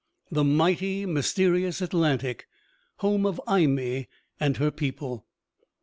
The 0.31 0.43
mighty, 0.43 1.05
mysterious 1.05 1.79
Atlantic 1.79 2.47
home 3.01 3.23
of 3.23 3.39
Imee 3.47 4.07
and 4.39 4.57
her 4.57 4.71
people! 4.71 5.27